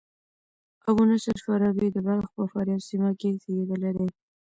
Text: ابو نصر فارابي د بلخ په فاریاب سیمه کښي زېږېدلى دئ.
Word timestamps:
ابو 0.89 1.01
نصر 1.11 1.35
فارابي 1.45 1.87
د 1.91 1.97
بلخ 2.07 2.27
په 2.35 2.43
فاریاب 2.51 2.81
سیمه 2.89 3.09
کښي 3.19 3.29
زېږېدلى 3.43 3.91
دئ. 3.97 4.09